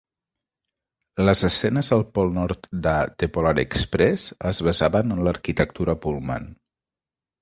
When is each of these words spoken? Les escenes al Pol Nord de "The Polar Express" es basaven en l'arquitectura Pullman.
Les 1.27 1.43
escenes 1.49 1.91
al 1.97 2.05
Pol 2.15 2.33
Nord 2.39 2.65
de 2.87 2.95
"The 3.19 3.29
Polar 3.35 3.53
Express" 3.67 4.27
es 4.53 4.63
basaven 4.69 5.17
en 5.17 5.23
l'arquitectura 5.29 5.97
Pullman. 6.07 6.53